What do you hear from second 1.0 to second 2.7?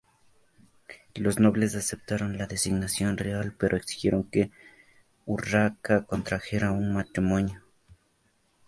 Los nobles aceptaron la